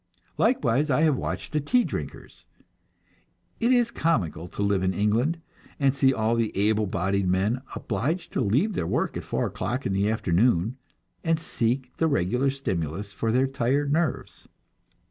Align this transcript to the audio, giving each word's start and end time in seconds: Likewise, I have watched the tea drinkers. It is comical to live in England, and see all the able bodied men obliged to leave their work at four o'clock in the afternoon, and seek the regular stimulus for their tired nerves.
Likewise, 0.39 0.89
I 0.89 1.01
have 1.01 1.15
watched 1.15 1.51
the 1.53 1.59
tea 1.61 1.83
drinkers. 1.83 2.47
It 3.59 3.71
is 3.71 3.91
comical 3.91 4.47
to 4.47 4.63
live 4.63 4.81
in 4.81 4.95
England, 4.95 5.39
and 5.79 5.93
see 5.93 6.11
all 6.11 6.33
the 6.35 6.57
able 6.57 6.87
bodied 6.87 7.29
men 7.29 7.61
obliged 7.75 8.33
to 8.33 8.41
leave 8.41 8.73
their 8.73 8.87
work 8.87 9.15
at 9.15 9.23
four 9.23 9.45
o'clock 9.45 9.85
in 9.85 9.93
the 9.93 10.09
afternoon, 10.09 10.77
and 11.23 11.39
seek 11.39 11.95
the 11.97 12.07
regular 12.07 12.49
stimulus 12.49 13.13
for 13.13 13.31
their 13.31 13.45
tired 13.45 13.93
nerves. 13.93 14.47